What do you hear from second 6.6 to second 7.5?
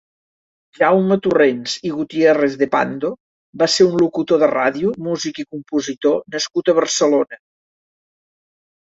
a Barcelona.